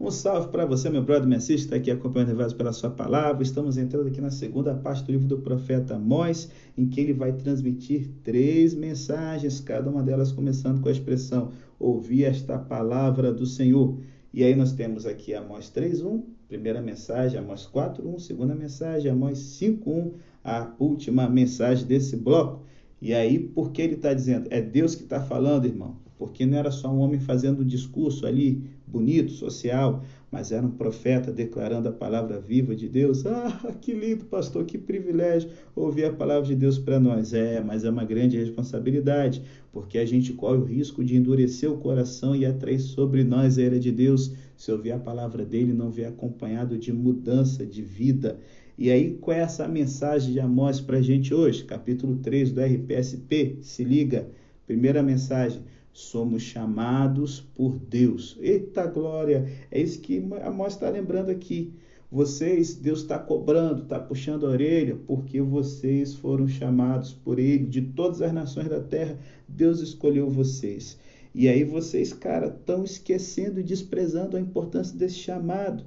[0.00, 3.42] Um salve para você, meu brother, me assiste, está aqui acompanhando reverso pela sua palavra.
[3.42, 7.32] Estamos entrando aqui na segunda parte do livro do profeta Amós, em que ele vai
[7.32, 11.50] transmitir três mensagens, cada uma delas começando com a expressão:
[11.80, 13.98] Ouvi esta palavra do Senhor.
[14.32, 20.12] E aí nós temos aqui Amós 3.1, primeira mensagem, Amós 4.1, segunda mensagem, Amós 5.1,
[20.44, 22.62] a última mensagem desse bloco.
[23.02, 24.46] E aí, por que ele está dizendo?
[24.48, 28.26] É Deus que está falando, irmão porque não era só um homem fazendo um discurso
[28.26, 33.24] ali bonito, social, mas era um profeta declarando a palavra viva de Deus.
[33.26, 37.32] Ah, que lindo, pastor, que privilégio ouvir a palavra de Deus para nós.
[37.32, 39.42] É, mas é uma grande responsabilidade,
[39.72, 43.62] porque a gente corre o risco de endurecer o coração e atrair sobre nós a
[43.62, 48.38] era de Deus se ouvir a palavra dele não vier acompanhado de mudança de vida.
[48.76, 51.64] E aí, qual é essa mensagem de Amós para a gente hoje?
[51.64, 53.58] Capítulo 3 do RPSP.
[53.62, 54.28] Se liga.
[54.66, 55.60] Primeira mensagem
[55.92, 58.36] somos chamados por Deus.
[58.40, 59.48] Eita glória!
[59.70, 61.72] É isso que Amós está lembrando aqui.
[62.10, 67.82] Vocês, Deus está cobrando, está puxando a orelha, porque vocês foram chamados por Ele, de
[67.82, 70.98] todas as nações da terra, Deus escolheu vocês.
[71.34, 75.84] E aí vocês, cara, estão esquecendo e desprezando a importância desse chamado.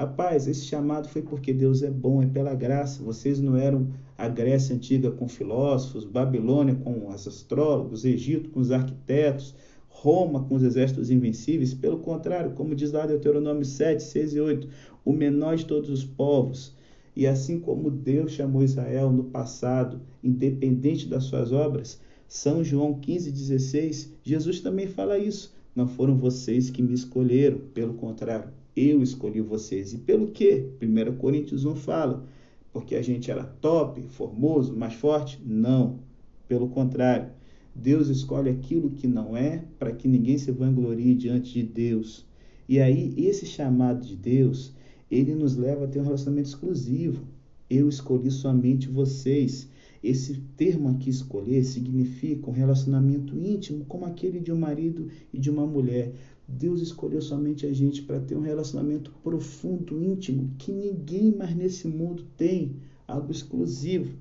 [0.00, 3.02] Rapaz, esse chamado foi porque Deus é bom, é pela graça.
[3.02, 8.72] Vocês não eram a Grécia antiga com filósofos, Babilônia com os astrólogos, Egito com os
[8.72, 9.54] arquitetos,
[9.90, 11.74] Roma com os exércitos invencíveis.
[11.74, 14.68] Pelo contrário, como diz lá Deuteronômio 7, 6 e 8,
[15.04, 16.74] o menor de todos os povos.
[17.14, 23.30] E assim como Deus chamou Israel no passado, independente das suas obras, São João 15,
[23.30, 25.54] 16, Jesus também fala isso.
[25.76, 29.92] Não foram vocês que me escolheram, pelo contrário, eu escolhi vocês.
[29.92, 30.70] E pelo quê?
[30.80, 32.26] 1 Coríntios 1 fala.
[32.72, 35.40] Porque a gente era top, formoso, mais forte?
[35.44, 35.98] Não.
[36.46, 37.30] Pelo contrário.
[37.74, 42.26] Deus escolhe aquilo que não é para que ninguém se vanglorie diante de Deus.
[42.68, 44.72] E aí, esse chamado de Deus,
[45.10, 47.24] ele nos leva a ter um relacionamento exclusivo.
[47.68, 49.68] Eu escolhi somente vocês.
[50.02, 55.50] Esse termo aqui, escolher, significa um relacionamento íntimo, como aquele de um marido e de
[55.50, 56.12] uma mulher.
[56.52, 61.86] Deus escolheu somente a gente para ter um relacionamento profundo, íntimo, que ninguém mais nesse
[61.86, 64.16] mundo tem, algo exclusivo.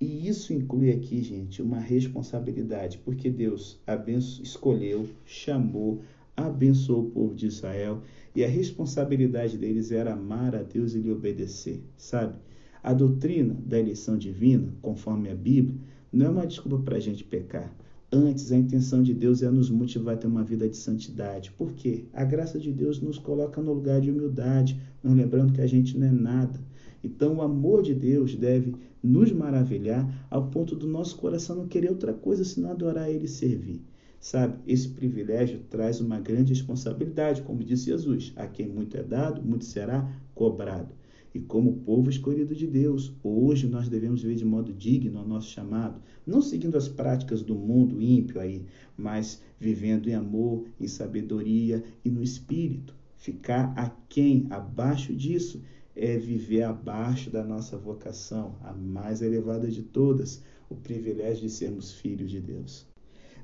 [0.00, 6.00] E isso inclui aqui, gente, uma responsabilidade, porque Deus abenço, escolheu, chamou,
[6.36, 8.02] abençoou o povo de Israel
[8.34, 12.38] e a responsabilidade deles era amar a Deus e lhe obedecer, sabe?
[12.82, 15.78] A doutrina da eleição divina, conforme a Bíblia,
[16.12, 17.74] não é uma desculpa para a gente pecar.
[18.12, 21.52] Antes, a intenção de Deus é nos motivar a ter uma vida de santidade.
[21.52, 22.06] Por quê?
[22.12, 25.96] A graça de Deus nos coloca no lugar de humildade, nos lembrando que a gente
[25.96, 26.60] não é nada.
[27.04, 31.88] Então, o amor de Deus deve nos maravilhar ao ponto do nosso coração não querer
[31.88, 33.80] outra coisa senão adorar Ele e servir.
[34.18, 39.40] Sabe, esse privilégio traz uma grande responsabilidade, como disse Jesus: a quem muito é dado,
[39.40, 40.99] muito será cobrado.
[41.32, 45.48] E como povo escolhido de Deus, hoje nós devemos viver de modo digno ao nosso
[45.48, 48.64] chamado, não seguindo as práticas do mundo ímpio aí,
[48.96, 52.94] mas vivendo em amor, em sabedoria e no espírito.
[53.16, 55.62] Ficar aquém, abaixo disso,
[55.94, 61.92] é viver abaixo da nossa vocação, a mais elevada de todas, o privilégio de sermos
[61.92, 62.86] filhos de Deus.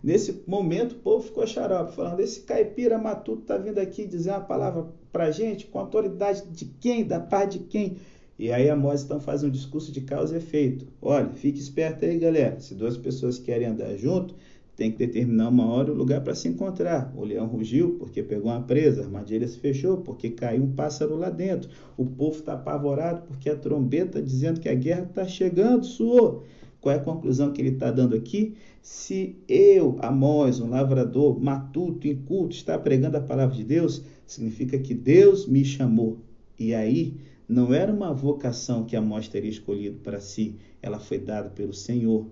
[0.02, 4.40] Nesse momento, o povo ficou xarope, falando: esse caipira matuto está vindo aqui dizer uma
[4.40, 4.86] palavra
[5.16, 7.02] para a gente, com autoridade de quem?
[7.02, 7.96] Da parte de quem?
[8.38, 10.86] E aí a Mose então faz um discurso de causa e efeito.
[11.00, 12.60] Olha, fique esperto aí, galera.
[12.60, 14.34] Se duas pessoas querem andar junto,
[14.76, 17.10] tem que determinar uma hora e um lugar para se encontrar.
[17.16, 21.16] O leão rugiu porque pegou uma presa, a armadilha se fechou porque caiu um pássaro
[21.16, 21.70] lá dentro.
[21.96, 26.44] O povo está apavorado porque a trombeta dizendo que a guerra está chegando, suou.
[26.86, 28.54] Qual é a conclusão que ele está dando aqui?
[28.80, 34.94] Se eu, Amós, um lavrador matuto, inculto, está pregando a palavra de Deus, significa que
[34.94, 36.20] Deus me chamou.
[36.56, 37.16] E aí,
[37.48, 42.30] não era uma vocação que Amós teria escolhido para si, ela foi dada pelo Senhor.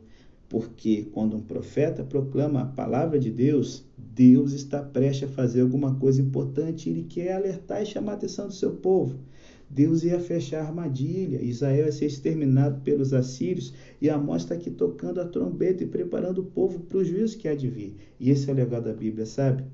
[0.48, 5.97] Porque quando um profeta proclama a palavra de Deus, Deus está prestes a fazer alguma
[5.97, 9.19] coisa importante, ele quer alertar e chamar a atenção do seu povo.
[9.69, 14.70] Deus ia fechar a armadilha, Israel ia ser exterminado pelos assírios, e Amós está aqui
[14.70, 17.96] tocando a trombeta e preparando o povo para o juízo que há de vir.
[18.20, 19.64] E esse é o legado da Bíblia, sabe?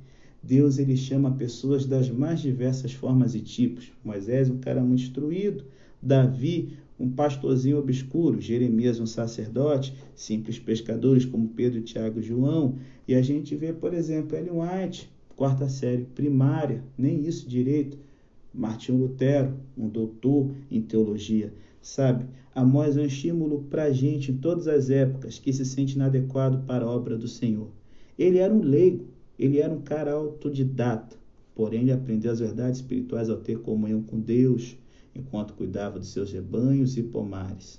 [0.42, 3.92] Deus ele chama pessoas das mais diversas formas e tipos.
[4.02, 5.64] Moisés, um cara muito instruído,
[6.00, 12.76] Davi, um pastorzinho obscuro, Jeremias, um sacerdote, simples pescadores como Pedro, Tiago e João.
[13.06, 17.98] E a gente vê, por exemplo, Ellen White, quarta série primária, nem isso direito
[18.52, 22.26] Martinho Lutero, um doutor em teologia, sabe?
[22.54, 26.64] Amós é um estímulo para a gente em todas as épocas que se sente inadequado
[26.66, 27.70] para a obra do Senhor.
[28.18, 29.06] Ele era um leigo,
[29.38, 31.20] ele era um cara autodidata,
[31.60, 34.78] Porém, ele aprendeu as verdades espirituais ao ter comunhão com Deus,
[35.14, 37.78] enquanto cuidava dos seus rebanhos e pomares.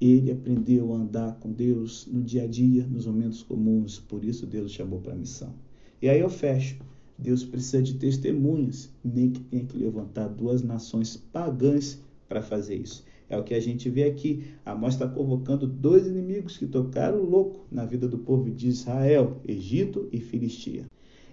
[0.00, 4.46] Ele aprendeu a andar com Deus no dia a dia, nos momentos comuns, por isso
[4.46, 5.54] Deus o chamou para a missão.
[6.02, 6.76] E aí eu fecho.
[7.18, 13.04] Deus precisa de testemunhas, nem que tenha que levantar duas nações pagãs para fazer isso.
[13.28, 14.44] É o que a gente vê aqui.
[14.64, 20.08] Amós está convocando dois inimigos que tocaram louco na vida do povo de Israel, Egito
[20.12, 20.84] e Filistia.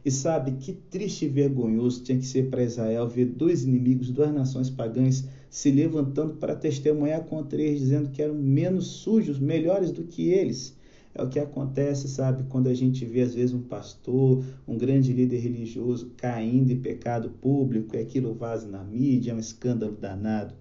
[0.03, 4.33] E sabe que triste e vergonhoso tinha que ser para Israel ver dois inimigos, duas
[4.33, 10.03] nações pagãs, se levantando para testemunhar contra eles, dizendo que eram menos sujos, melhores do
[10.03, 10.75] que eles.
[11.15, 15.13] É o que acontece, sabe, quando a gente vê às vezes um pastor, um grande
[15.13, 20.53] líder religioso caindo em pecado público, e aquilo vaza na mídia, é um escândalo danado.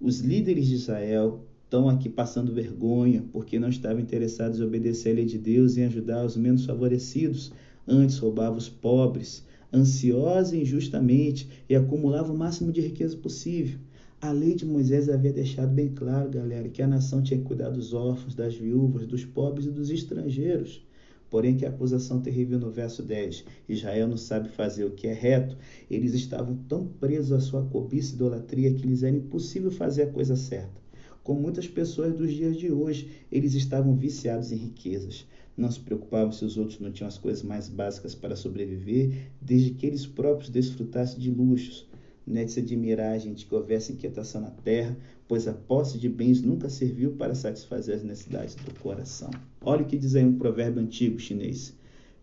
[0.00, 5.14] Os líderes de Israel estão aqui passando vergonha porque não estavam interessados em obedecer a
[5.14, 7.52] lei de Deus e ajudar os menos favorecidos
[7.88, 13.78] Antes roubava os pobres, ansiosa e injustamente, e acumulava o máximo de riqueza possível.
[14.26, 17.70] A lei de Moisés havia deixado bem claro, galera, que a nação tinha que cuidar
[17.70, 20.84] dos órfãos, das viúvas, dos pobres e dos estrangeiros.
[21.30, 23.44] Porém, que acusação terrível no verso 10.
[23.68, 25.56] Israel não sabe fazer o que é reto.
[25.88, 30.10] Eles estavam tão presos à sua cobiça e idolatria que lhes era impossível fazer a
[30.10, 30.82] coisa certa.
[31.22, 35.24] Como muitas pessoas dos dias de hoje, eles estavam viciados em riquezas
[35.56, 39.70] não se preocupavam se os outros não tinham as coisas mais básicas para sobreviver, desde
[39.70, 41.88] que eles próprios desfrutassem de luxos.
[42.26, 44.96] Não é de se admirar gente que houvesse inquietação na terra,
[45.28, 49.30] pois a posse de bens nunca serviu para satisfazer as necessidades do coração.
[49.60, 51.72] Olha o que diz aí um provérbio antigo chinês.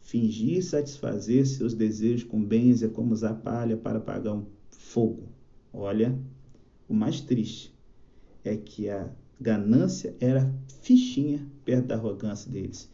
[0.02, 5.30] Fingir satisfazer seus desejos com bens é como usar palha para apagar um fogo.
[5.72, 6.14] Olha,
[6.90, 7.74] o mais triste
[8.44, 9.10] é que a
[9.40, 12.90] ganância era fichinha perto da arrogância deles.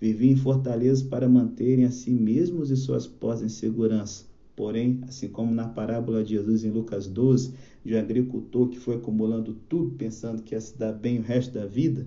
[0.00, 4.24] Viviam em fortalezas para manterem a si mesmos e suas posses em segurança.
[4.56, 7.54] Porém, assim como na parábola de Jesus em Lucas 12,
[7.84, 11.52] de um agricultor que foi acumulando tudo pensando que ia se dar bem o resto
[11.52, 12.06] da vida,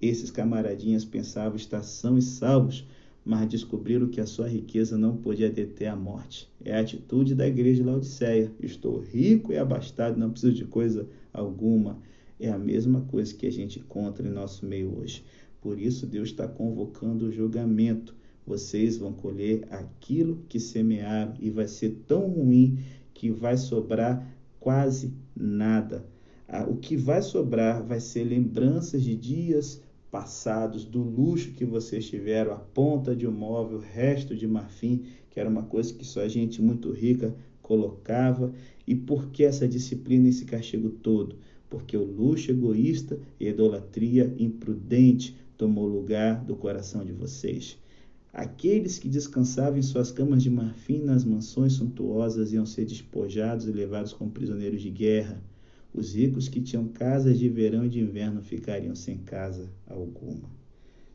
[0.00, 2.84] esses camaradinhas pensavam estar são e salvos,
[3.24, 6.48] mas descobriram que a sua riqueza não podia deter a morte.
[6.64, 8.50] É a atitude da igreja de Laodiceia.
[8.60, 11.98] Estou rico e abastado, não preciso de coisa alguma.
[12.40, 15.24] É a mesma coisa que a gente encontra em nosso meio hoje.
[15.60, 18.12] Por isso, Deus está convocando o julgamento.
[18.46, 22.78] Vocês vão colher aquilo que semearam e vai ser tão ruim
[23.14, 24.26] que vai sobrar
[24.58, 26.04] quase nada.
[26.68, 29.80] O que vai sobrar vai ser lembranças de dias
[30.10, 35.04] passados, do luxo que vocês tiveram, a ponta de um móvel, o resto de marfim,
[35.30, 38.52] que era uma coisa que só gente muito rica colocava.
[38.86, 41.36] E por que essa disciplina esse castigo todo?
[41.70, 47.78] Porque o luxo egoísta e idolatria imprudente tomou lugar do coração de vocês.
[48.32, 53.72] Aqueles que descansavam em suas camas de marfim nas mansões suntuosas iam ser despojados e
[53.72, 55.42] levados como prisioneiros de guerra.
[55.92, 60.48] Os ricos que tinham casas de verão e de inverno ficariam sem casa alguma.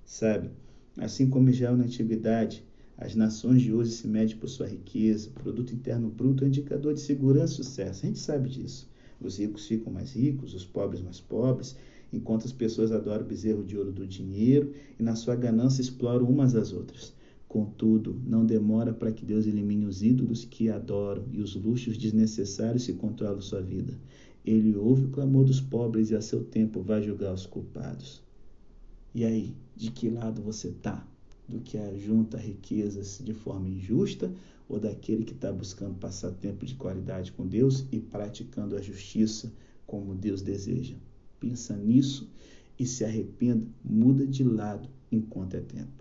[0.06, 0.52] Sabe,
[0.96, 2.64] assim como Israel na antiguidade,
[2.96, 5.32] as nações de hoje se medem por sua riqueza.
[5.32, 8.06] Produto interno bruto é um indicador de segurança e sucesso.
[8.06, 8.88] A gente sabe disso.
[9.20, 11.76] Os ricos ficam mais ricos, os pobres mais pobres,
[12.12, 16.28] enquanto as pessoas adoram o bezerro de ouro do dinheiro e na sua ganância exploram
[16.28, 17.14] umas às outras.
[17.48, 22.86] Contudo, não demora para que Deus elimine os ídolos que adoram e os luxos desnecessários
[22.86, 23.98] que controlam sua vida.
[24.46, 28.22] Ele ouve o clamor dos pobres e a seu tempo vai julgar os culpados.
[29.16, 31.08] E aí, de que lado você está?
[31.48, 34.32] Do que ajunta riquezas de forma injusta
[34.68, 39.52] ou daquele que está buscando passar tempo de qualidade com Deus e praticando a justiça
[39.86, 40.96] como Deus deseja?
[41.40, 42.30] Pensa nisso
[42.80, 45.92] e se arrependa, muda de lado enquanto é tempo.